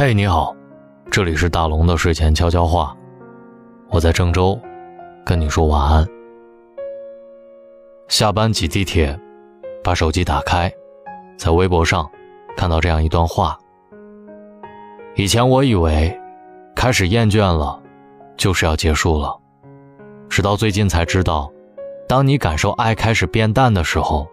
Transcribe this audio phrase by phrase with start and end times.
[0.00, 0.54] 嘿，你好，
[1.10, 2.96] 这里是大龙的睡前悄悄话，
[3.88, 4.56] 我在郑州，
[5.26, 6.06] 跟你说晚安。
[8.06, 9.18] 下班挤地铁，
[9.82, 10.72] 把手机打开，
[11.36, 12.08] 在微博上
[12.56, 13.58] 看到这样一段话。
[15.16, 16.16] 以前我以为，
[16.76, 17.82] 开始厌倦了，
[18.36, 19.36] 就是要结束了，
[20.28, 21.50] 直到最近才知道，
[22.08, 24.28] 当你感受爱开始变淡的时候，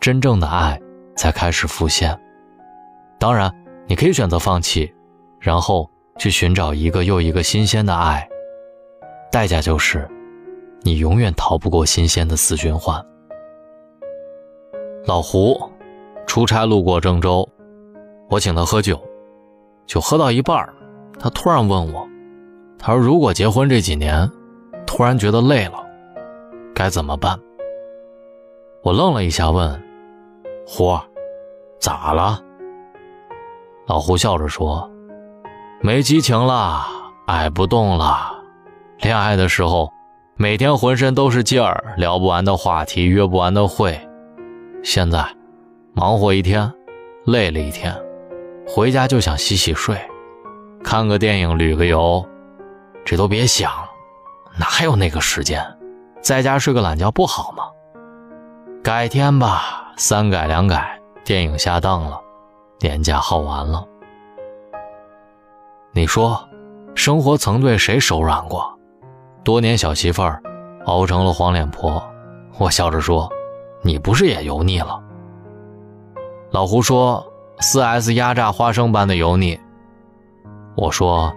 [0.00, 0.78] 真正的爱
[1.16, 2.14] 才开始浮现。
[3.18, 3.50] 当然，
[3.86, 4.92] 你可以选择放弃。
[5.38, 5.88] 然后
[6.18, 8.28] 去寻找一个又一个新鲜的爱，
[9.30, 10.08] 代价就是，
[10.82, 13.04] 你永远逃不过新鲜的死循环。
[15.06, 15.58] 老胡
[16.26, 17.48] 出差路过郑州，
[18.28, 19.00] 我请他喝酒，
[19.86, 20.68] 酒喝到一半
[21.18, 22.06] 他突然问我，
[22.78, 24.30] 他说：“如果结婚这几年，
[24.86, 25.78] 突然觉得累了，
[26.74, 27.38] 该怎么办？”
[28.82, 29.82] 我愣了一下，问
[30.66, 30.98] ：“胡，
[31.80, 32.42] 咋了？”
[33.86, 34.90] 老胡笑着说。
[35.80, 36.84] 没激情了，
[37.26, 38.34] 爱不动了。
[38.98, 39.92] 恋爱的时候，
[40.36, 43.98] 每天浑身都是劲儿，聊不完的话题，约不完的会。
[44.82, 45.24] 现在，
[45.94, 46.72] 忙活一天，
[47.26, 47.94] 累了一天，
[48.66, 49.96] 回家就想洗洗睡，
[50.82, 52.26] 看个电影，旅个游，
[53.04, 53.70] 这都别想，
[54.58, 55.64] 哪有那个时间？
[56.20, 57.62] 在家睡个懒觉不好吗？
[58.82, 62.20] 改天吧，三改两改，电影下档了，
[62.80, 63.86] 年假耗完了。
[65.92, 66.48] 你说，
[66.94, 68.78] 生活曾对谁手软过？
[69.42, 70.42] 多年小媳妇儿，
[70.84, 72.02] 熬成了黄脸婆。
[72.58, 73.28] 我笑着说
[73.82, 75.00] ：“你不是也油腻了？”
[76.52, 77.24] 老胡说
[77.60, 79.58] ：“4S 压榨花生般的油腻。”
[80.76, 81.32] 我说：“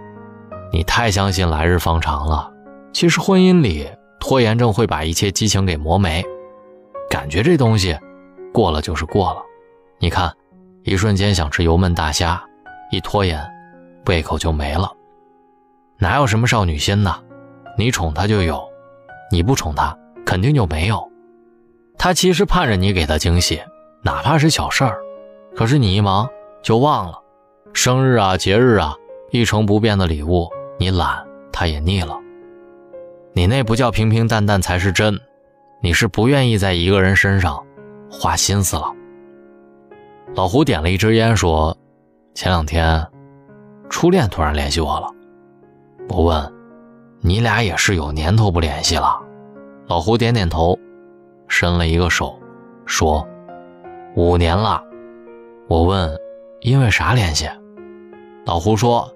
[0.72, 2.52] 你太相信来日方长了。
[2.92, 3.88] 其实婚姻里，
[4.20, 6.22] 拖延症会把一切激情给磨没。
[7.08, 7.98] 感觉这东西，
[8.52, 9.42] 过了就是过了。
[9.98, 10.30] 你看，
[10.82, 12.42] 一瞬间想吃油焖大虾，
[12.90, 13.42] 一拖延。”
[14.06, 14.90] 胃口就没了，
[15.98, 17.22] 哪有什么少女心呢？
[17.78, 18.62] 你宠她就有，
[19.30, 19.96] 你不宠她
[20.26, 21.08] 肯定就没有。
[21.96, 23.62] 她其实盼着你给她惊喜，
[24.02, 24.98] 哪怕是小事儿，
[25.54, 26.28] 可是你一忙
[26.62, 27.18] 就忘了。
[27.72, 28.94] 生日啊，节日啊，
[29.30, 32.18] 一成不变的礼物，你懒，她也腻了。
[33.32, 35.18] 你那不叫平平淡淡才是真，
[35.80, 37.64] 你是不愿意在一个人身上
[38.10, 38.92] 花心思了。
[40.34, 41.76] 老胡点了一支烟，说
[42.34, 43.06] ：“前两天。”
[43.92, 45.06] 初恋突然联系我了，
[46.08, 46.52] 我问
[47.20, 49.20] ：“你俩也是有年头不联系了？”
[49.86, 50.76] 老胡点点头，
[51.46, 52.36] 伸了一个手，
[52.86, 53.24] 说
[54.16, 54.82] ：“五年了。”
[55.68, 56.10] 我问
[56.62, 57.48] ：“因为啥联系？”
[58.44, 59.08] 老胡说：“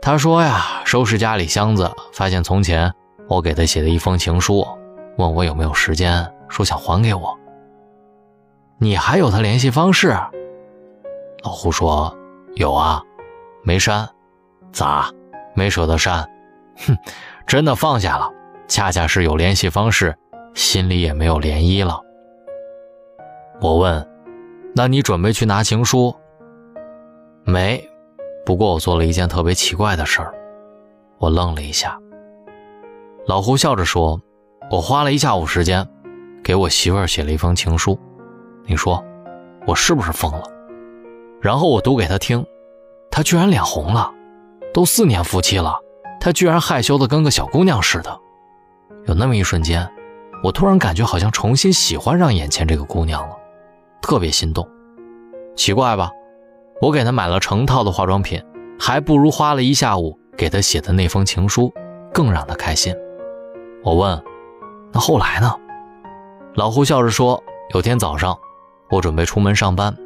[0.00, 2.90] 他说呀，收拾家里箱子，发现从前
[3.28, 4.66] 我给他写的一封情书，
[5.18, 7.36] 问我有没有时间，说想还给我。
[8.78, 10.16] 你还有他联系方式？”
[11.42, 12.16] 老胡说
[12.54, 13.02] ：“有啊。”
[13.68, 14.08] 没删，
[14.72, 15.12] 咋？
[15.54, 16.22] 没舍得删？
[16.86, 16.96] 哼，
[17.46, 18.26] 真的放下了。
[18.66, 20.16] 恰恰是有联系方式，
[20.54, 22.00] 心里也没有涟漪了。
[23.60, 24.08] 我问
[24.74, 26.16] ：“那你准备去拿情书？”
[27.44, 27.86] 没。
[28.46, 30.32] 不过我做了一件特别奇怪的事儿。
[31.18, 32.00] 我愣了一下。
[33.26, 34.18] 老胡笑着说
[34.72, 35.86] ：“我花了一下午时间，
[36.42, 38.00] 给我媳妇儿写了一封情书。
[38.64, 39.04] 你说，
[39.66, 40.44] 我是不是疯了？
[41.42, 42.42] 然后我读给她听。”
[43.10, 44.12] 他居然脸红了，
[44.72, 45.76] 都四年夫妻了，
[46.20, 48.20] 他居然害羞的跟个小姑娘似的。
[49.06, 49.88] 有那么一瞬间，
[50.42, 53.36] 我突然感觉好像重新喜欢上眼前这个姑娘了，
[54.00, 54.68] 特别心动。
[55.56, 56.10] 奇怪吧？
[56.80, 58.40] 我给她买了成套的化妆品，
[58.78, 61.72] 还不如花了一下午给她写的那封情书
[62.14, 62.94] 更让她开心。
[63.82, 64.22] 我问
[64.92, 65.52] ：“那后来呢？”
[66.54, 67.42] 老胡笑着说
[67.74, 68.38] ：“有天早上，
[68.90, 69.96] 我准备出门上班，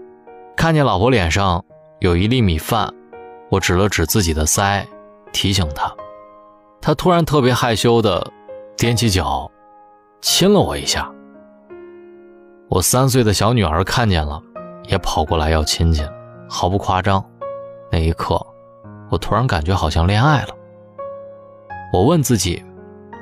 [0.56, 1.62] 看见老婆脸上……”
[2.02, 2.92] 有一粒米饭，
[3.48, 4.84] 我指了指自己的腮，
[5.32, 5.88] 提醒他。
[6.80, 8.28] 他突然特别害羞的
[8.77, 9.48] 踮起脚，
[10.21, 11.09] 亲了我一下。
[12.68, 14.42] 我三岁的小女儿看见了，
[14.88, 16.04] 也跑过来要亲亲，
[16.48, 17.24] 毫不夸张。
[17.88, 18.44] 那一刻，
[19.09, 20.48] 我突然感觉好像恋爱了。
[21.92, 22.65] 我问自己，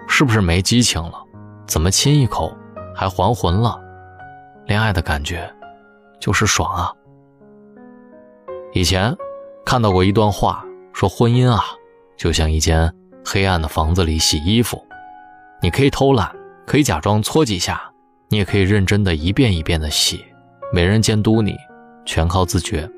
[0.08, 1.22] 是不是没激情了？
[1.66, 2.50] 怎么亲一口
[2.96, 3.78] 还还魂了？
[4.64, 5.55] 恋爱的感觉，
[6.19, 6.90] 就是爽啊！
[8.72, 9.17] 以前
[9.64, 11.61] 看到过一段话，说婚姻啊，
[12.17, 12.93] 就像一间
[13.25, 14.81] 黑暗的房子里洗衣服，
[15.61, 16.32] 你可以偷懒，
[16.67, 17.90] 可以假装搓几下，
[18.28, 20.25] 你也可以认真的一遍一遍的洗，
[20.72, 21.56] 没人监督你，
[22.06, 22.88] 全靠自觉。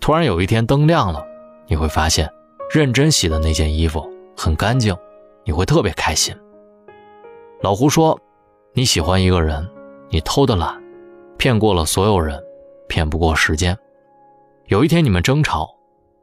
[0.00, 1.22] 突然有一天灯亮了，
[1.66, 2.30] 你会发现，
[2.72, 4.96] 认真洗的那件衣服很干净，
[5.44, 6.34] 你会特别开心。
[7.60, 8.18] 老胡说，
[8.72, 9.68] 你喜欢一个人，
[10.08, 10.82] 你偷的懒，
[11.36, 12.42] 骗过了所有人，
[12.88, 13.76] 骗不过时间。
[14.68, 15.76] 有一天你们争吵，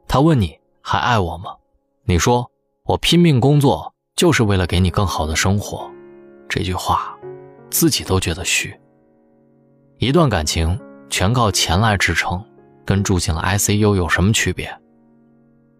[0.06, 1.54] 他问你还爱我吗？
[2.04, 2.50] 你说
[2.84, 5.90] 我拼命工作就是为了给你更好的生活。
[6.46, 7.16] 这句话，
[7.70, 8.78] 自己都觉得虚。
[9.96, 12.44] 一段感情全靠钱来支撑，
[12.84, 14.70] 跟住进了 ICU 有什么区别？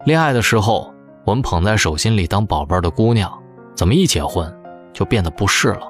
[0.03, 0.91] 恋爱的时候，
[1.23, 3.31] 我们捧在手心里当宝贝的姑娘，
[3.75, 4.51] 怎么一结婚
[4.91, 5.87] 就变得不是了？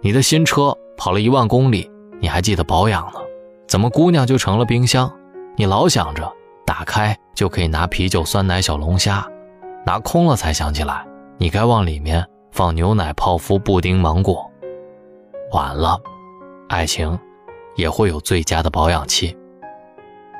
[0.00, 1.90] 你的新车跑了一万公里，
[2.20, 3.20] 你还记得保养呢？
[3.68, 5.14] 怎么姑娘就成了冰箱？
[5.56, 6.30] 你老想着
[6.66, 9.24] 打开就可以拿啤酒、酸奶、小龙虾，
[9.86, 11.06] 拿空了才想起来
[11.38, 14.50] 你该往里面放牛奶、泡芙、布丁、芒果。
[15.52, 15.96] 晚了，
[16.68, 17.16] 爱情
[17.76, 19.36] 也会有最佳的保养期。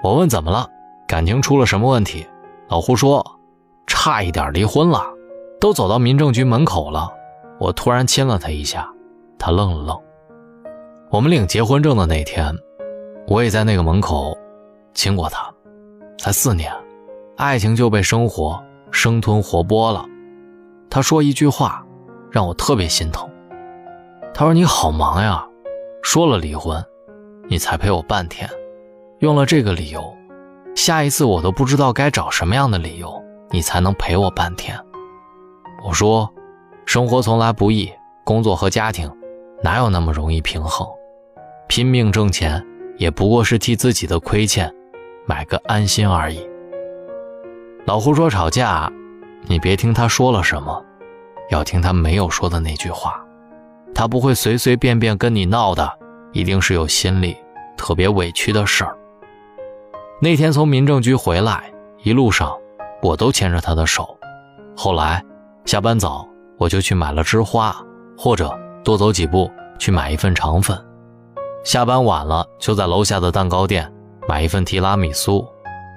[0.03, 0.69] 我问怎么了？
[1.07, 2.27] 感情出了什么问题？
[2.69, 3.25] 老胡说，
[3.87, 5.01] 差一点离婚了，
[5.61, 7.09] 都走到民政局门口了。
[7.61, 8.91] 我突然亲了他一下，
[9.39, 10.01] 他愣了愣。
[11.11, 12.53] 我们领结婚证的那天，
[13.29, 14.37] 我也在那个门口。
[14.95, 15.53] 亲过他，
[16.19, 16.73] 才四年，
[17.37, 20.07] 爱情就被生活生吞活剥了。
[20.89, 21.85] 他说一句话，
[22.31, 23.29] 让我特别心疼。
[24.33, 25.45] 他说：“你好忙呀，
[26.03, 26.83] 说了离婚，
[27.49, 28.49] 你才陪我半天，
[29.19, 30.17] 用了这个理由，
[30.77, 34.79] 下一次我都不知道该找什么样的理由，你才能陪我半天。”
[35.85, 36.33] 我说
[36.87, 37.93] ：“生活从来不易，
[38.25, 39.11] 工作和家庭
[39.63, 40.87] 哪有那么容易平衡？
[41.69, 42.65] 拼命挣钱，
[42.97, 44.73] 也不过是替自己的亏欠。”
[45.27, 46.47] 买个安心而已。
[47.87, 48.91] 老胡说吵架，
[49.47, 50.85] 你别听他说了什么，
[51.51, 53.23] 要听他没有说的那句话。
[53.95, 55.91] 他不会随随便便跟你闹的，
[56.33, 57.37] 一定是有心里
[57.77, 58.97] 特别委屈的事儿。
[60.21, 61.73] 那天从民政局回来，
[62.03, 62.53] 一路上
[63.03, 64.19] 我都牵着他的手。
[64.77, 65.23] 后来
[65.65, 66.27] 下班早，
[66.59, 67.77] 我就去买了枝花，
[68.19, 69.49] 或者多走几步
[69.79, 70.77] 去买一份肠粉。
[71.63, 73.94] 下班晚了，就在楼下的蛋糕店。
[74.29, 75.47] 买一份提拉米苏，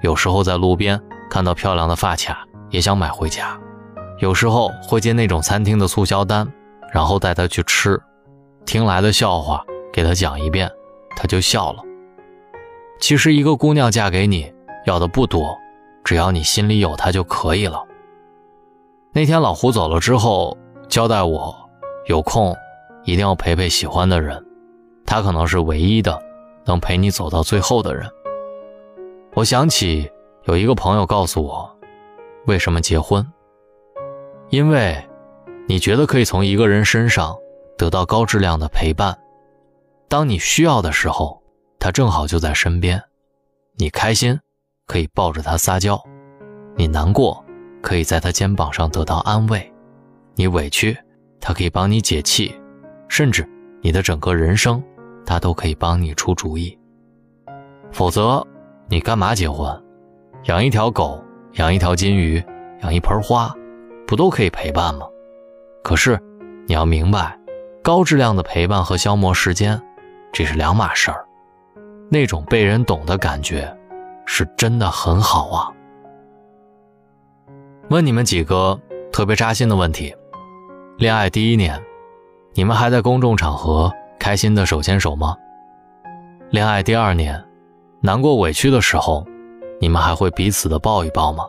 [0.02, 3.58] 有时候在路边看到漂亮的发卡，也想买回家。
[4.20, 6.48] 有时候会接那种餐厅的促销单，
[6.92, 8.02] 然后带她去吃，
[8.66, 9.64] 听来的笑话
[9.94, 10.70] 给她讲一遍，
[11.16, 11.82] 她就笑了。
[13.00, 14.52] 其实一个姑娘嫁给你
[14.86, 15.56] 要的不多，
[16.04, 17.84] 只要你心里有她就可以了。
[19.14, 20.58] 那天老胡走了之后，
[20.90, 21.56] 交代我
[22.08, 22.56] 有空
[23.04, 24.44] 一定要陪陪喜欢的人，
[25.06, 26.20] 他可能是唯一的
[26.66, 28.10] 能陪你走到最后的人。
[29.38, 30.12] 我想起
[30.46, 31.78] 有一个朋友告诉我，
[32.48, 33.24] 为什么结婚？
[34.50, 35.08] 因为，
[35.68, 37.38] 你觉得可以从一个人身上
[37.78, 39.16] 得到高质量的陪伴。
[40.08, 41.40] 当你需要的时候，
[41.78, 43.00] 他正好就在身边。
[43.76, 44.40] 你开心，
[44.88, 46.02] 可以抱着他撒娇；
[46.76, 47.46] 你难过，
[47.84, 49.60] 可以在他肩膀上得到安慰；
[50.34, 50.98] 你委屈，
[51.40, 52.52] 他可以帮你解气；
[53.08, 53.48] 甚至
[53.84, 54.84] 你的整个人生，
[55.28, 56.76] 他都可以帮你出主意。
[57.92, 58.44] 否则。
[58.90, 59.70] 你干嘛结婚？
[60.44, 61.22] 养一条狗，
[61.56, 62.42] 养一条金鱼，
[62.84, 63.54] 养一盆花，
[64.08, 65.06] 不都可以陪伴吗？
[65.84, 66.18] 可是，
[66.68, 67.38] 你要明白，
[67.84, 69.82] 高质量的陪伴和消磨时间，
[70.32, 71.26] 这是两码事儿。
[72.10, 73.76] 那种被人懂的感觉，
[74.26, 75.70] 是真的很好啊。
[77.90, 78.80] 问你们几个
[79.12, 80.16] 特别扎心的问题：
[80.98, 81.78] 恋爱第一年，
[82.54, 85.36] 你们还在公众场合开心的手牵手吗？
[86.52, 87.44] 恋爱第二年。
[88.08, 89.28] 难过委屈的时候，
[89.82, 91.46] 你们还会彼此的抱一抱吗？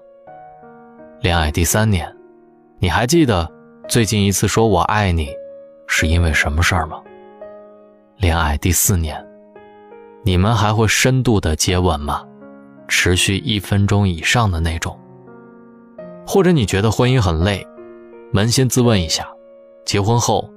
[1.21, 2.13] 恋爱第三年，
[2.81, 3.49] 你还记得
[3.89, 5.29] 最近一次说我爱你，
[5.87, 7.01] 是因为什么事儿吗？
[8.17, 9.25] 恋爱第四年，
[10.25, 12.25] 你们还会深度的接吻吗？
[12.89, 14.99] 持续一分钟以上的那种？
[16.27, 17.65] 或者你觉得婚姻很累，
[18.33, 19.25] 扪心自问一下，
[19.85, 20.51] 结婚后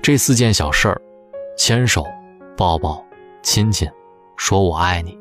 [0.00, 1.02] 这四件小事儿，
[1.58, 2.06] 牵手、
[2.56, 3.04] 抱抱、
[3.42, 3.90] 亲亲，
[4.36, 5.18] 说我爱你。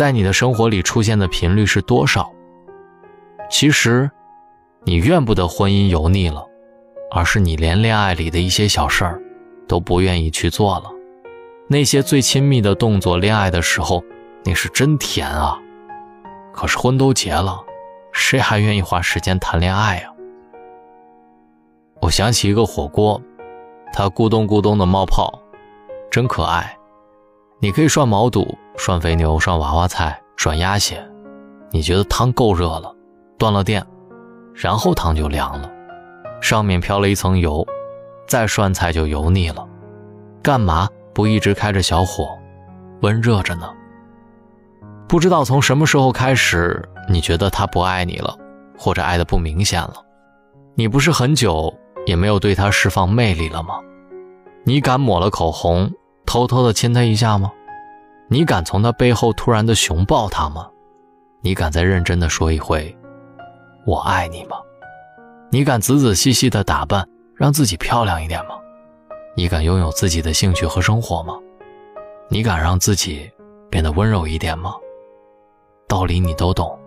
[0.00, 2.32] 在你的生活里出现的频率是多少？
[3.50, 4.10] 其实，
[4.84, 6.42] 你怨不得婚姻油腻了，
[7.10, 9.20] 而是你连恋爱里的一些小事儿
[9.68, 10.90] 都不愿意去做了。
[11.68, 14.02] 那些最亲密的动作，恋爱的时候
[14.42, 15.60] 那是真甜啊。
[16.54, 17.62] 可是婚都结了，
[18.10, 20.14] 谁还愿意花时间谈恋爱啊？
[22.00, 23.20] 我想起一个火锅，
[23.92, 25.38] 它咕咚咕咚的冒泡，
[26.10, 26.74] 真可爱。
[27.58, 28.56] 你可以涮毛肚。
[28.82, 31.06] 涮肥牛，涮娃娃菜，涮鸭血，
[31.70, 32.90] 你觉得汤够热了，
[33.38, 33.84] 断了电，
[34.54, 35.70] 然后汤就凉了，
[36.40, 37.62] 上面飘了一层油，
[38.26, 39.68] 再涮菜就油腻了，
[40.42, 42.30] 干嘛不一直开着小火，
[43.02, 43.70] 温热着呢？
[45.06, 48.34] 不知道从什么时候开始，你觉得他不爱你了，
[48.78, 49.92] 或者爱的不明显了？
[50.74, 51.70] 你不是很久
[52.06, 53.74] 也没有对他释放魅力了吗？
[54.64, 55.92] 你敢抹了口红，
[56.24, 57.52] 偷偷的亲他一下吗？
[58.32, 60.70] 你敢从他背后突然的熊抱他吗？
[61.40, 62.96] 你敢再认真的说一回
[63.84, 64.56] “我爱你”吗？
[65.50, 68.54] 你敢仔仔细细的打扮，让自己漂亮一点吗？
[69.34, 71.36] 你敢拥有自己的兴趣和生活吗？
[72.28, 73.28] 你敢让自己
[73.68, 74.76] 变得温柔一点吗？
[75.88, 76.78] 道理你都懂，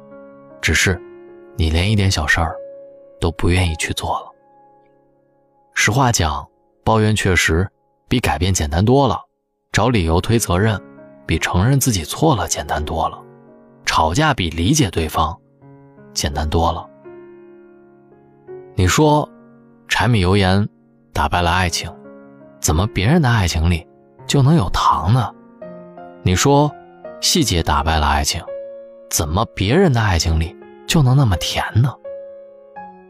[0.62, 0.98] 只是
[1.58, 2.56] 你连一点小事儿
[3.20, 4.32] 都不愿意去做了。
[5.74, 6.48] 实话讲，
[6.86, 7.70] 抱怨确实
[8.08, 9.20] 比改变简单多了，
[9.74, 10.82] 找理由推责任
[11.26, 13.18] 比承认自己错了简单多了，
[13.86, 15.38] 吵架比理解对方
[16.14, 16.88] 简单多了。
[18.76, 19.30] 你说，
[19.88, 20.68] 柴米油盐
[21.14, 21.94] 打败了爱情，
[22.60, 23.88] 怎么别人的爱情里
[24.26, 25.32] 就能有糖呢？
[26.24, 26.72] 你说，
[27.22, 28.42] 细节打败了爱情，
[29.10, 30.56] 怎么别人的爱情里
[30.88, 31.94] 就能那么甜呢？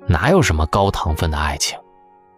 [0.05, 1.79] 哪有什么高糖分的爱情，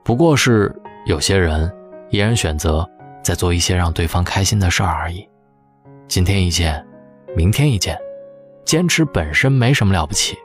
[0.04, 0.74] 不过是
[1.06, 1.74] 有些人
[2.12, 2.88] 依然选择
[3.24, 5.28] 在做一些让对方开心的事儿而已。
[6.08, 6.86] 今天一件，
[7.36, 7.98] 明天一件，
[8.64, 10.38] 坚持本身没什么了不起，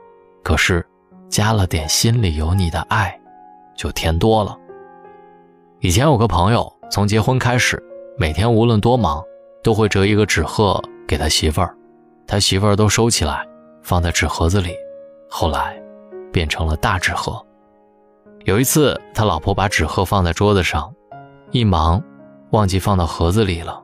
[0.43, 0.85] 可是。
[1.29, 3.17] 加了点心里有你的爱，
[3.77, 4.59] 就甜多了。
[5.79, 7.81] 以前有个朋友，从结婚开始，
[8.19, 9.23] 每天无论多忙，
[9.63, 11.73] 都会折一个纸鹤给他媳妇儿，
[12.27, 13.47] 他媳妇儿都收起来，
[13.81, 14.75] 放在纸盒子里。
[15.29, 15.81] 后来，
[16.33, 17.41] 变成了大纸鹤。
[18.45, 20.93] 有一次，他老婆把纸鹤放在桌子上，
[21.53, 22.03] 一忙，
[22.51, 23.81] 忘记放到盒子里了。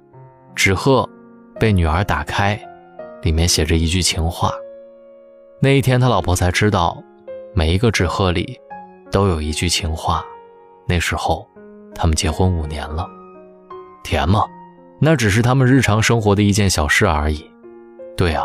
[0.57, 1.09] 纸鹤
[1.59, 2.61] 被女儿打开，
[3.23, 4.53] 里面写着一句情话。
[5.61, 7.03] 那一天，他老婆才知道。
[7.55, 8.61] 每一个纸鹤里，
[9.11, 10.23] 都有一句情话。
[10.87, 11.49] 那时候，
[11.95, 13.09] 他们结婚五年了，
[14.05, 14.45] 甜吗？
[15.01, 17.51] 那只是他们日常生活的一件小事而已。
[18.15, 18.45] 对啊，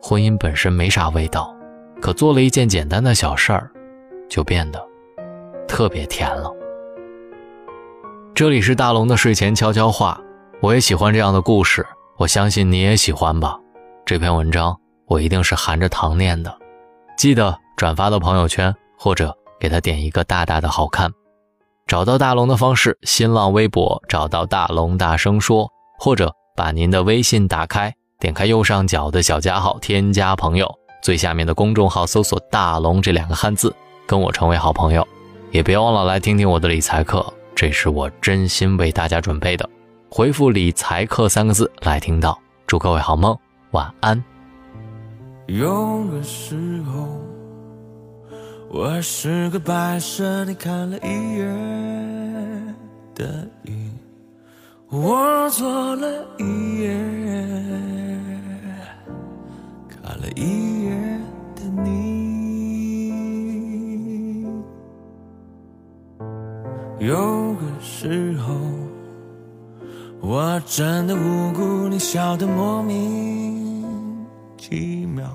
[0.00, 1.54] 婚姻本身没啥味道，
[2.00, 3.70] 可做了一件简单的小事儿，
[4.30, 4.82] 就变得
[5.68, 6.50] 特别甜了。
[8.34, 10.18] 这里是大龙的睡前悄悄话，
[10.62, 11.86] 我也喜欢这样的故事，
[12.16, 13.58] 我相信你也喜欢吧。
[14.04, 16.56] 这篇文章我一定是含着糖念的，
[17.16, 17.58] 记得。
[17.74, 21.10] 转发到朋友圈，或者给他点一个大大的好看。
[21.84, 33.74] 找到大龙的方式：新浪微博找到大龙，大声说，或者把您的微信打开，点开右上角的小加号，添加朋友，最下面的公众号搜索“大龙”这两个汉字，
[34.06, 35.04] 跟我成为好朋友。
[35.50, 39.68] 也别忘了来听听我的理财课，这是我真心为大家准备的。
[40.14, 42.38] 回复“理财课”三个字来听到。
[42.66, 43.34] 祝各位好梦，
[43.70, 44.22] 晚安。
[45.46, 47.18] 有个时候。
[48.68, 52.76] 我是个白色，你看了一眼
[53.14, 53.90] 的你，
[54.90, 56.06] 我做了
[56.38, 56.94] 一夜，
[59.88, 60.90] 看了一夜
[61.56, 63.12] 的你。
[66.98, 68.52] 有个时候，
[70.34, 74.24] 我真的无辜，你笑得莫名
[74.56, 75.28] 其妙，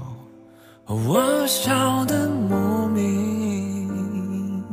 [0.87, 4.63] 我笑得莫名。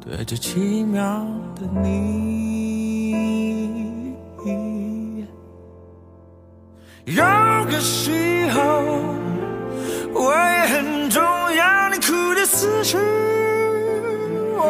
[0.00, 1.22] 对着奇妙
[1.54, 3.12] 的你，
[7.04, 7.22] 有
[7.66, 8.62] 个时候
[10.14, 12.96] 我也很重要，你哭的死去
[14.56, 14.64] 活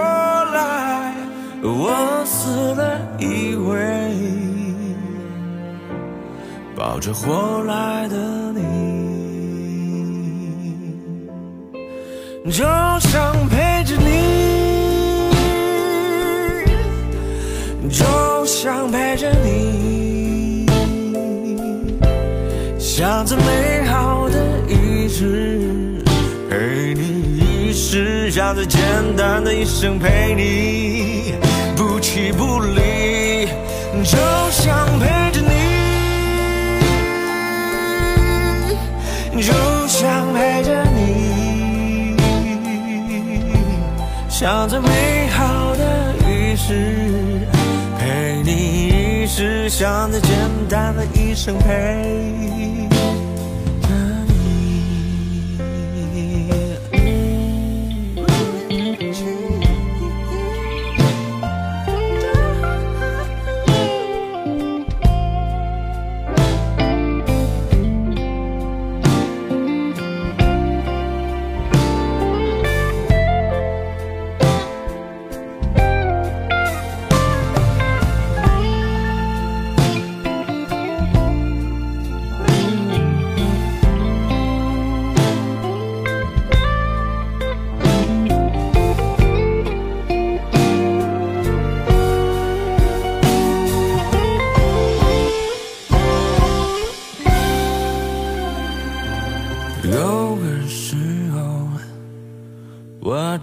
[0.52, 1.14] 来，
[1.62, 2.87] 我死了
[6.88, 8.16] 抱着活来的
[8.54, 8.62] 你，
[12.50, 12.64] 就
[13.00, 14.08] 想陪着你。
[17.90, 18.06] 就
[18.46, 20.64] 想陪着你，
[22.78, 26.02] 想着美好的一直，
[26.48, 28.80] 陪你一世，想着简
[29.14, 31.34] 单的一生陪你，
[31.76, 33.46] 不弃不离。
[34.04, 34.16] 就
[34.50, 35.17] 想陪
[39.42, 39.52] 就
[39.86, 42.16] 想陪着你，
[44.28, 47.46] 想着美好的一世。
[47.98, 50.30] 陪你，一世想着简
[50.68, 52.87] 单的一生陪。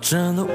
[0.07, 0.45] 真的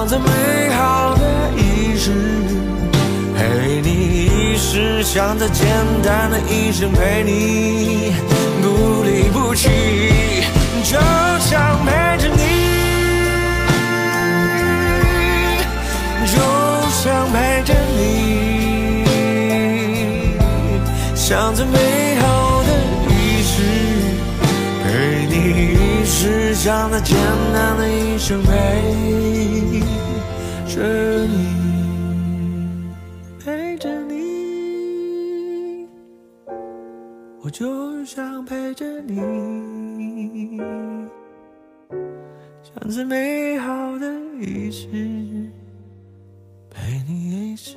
[0.00, 2.10] 想着美好的一世，
[3.36, 5.66] 陪你一世；想着简
[6.02, 8.14] 单的一生，陪你
[8.62, 9.68] 不离不弃。
[10.84, 10.98] 就
[11.38, 12.42] 想陪着你，
[16.24, 16.38] 就
[16.88, 19.04] 想陪着你，
[21.14, 22.09] 想最美
[26.20, 27.16] 世；想着简
[27.50, 28.52] 单的一生，陪
[30.68, 30.82] 着
[31.26, 31.42] 你，
[33.42, 35.88] 陪着你，
[37.40, 40.58] 我就想陪着你，
[42.62, 44.06] 想最美好的
[44.38, 44.88] 一世，
[46.68, 47.76] 陪你一世，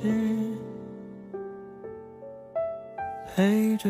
[3.34, 3.88] 陪着。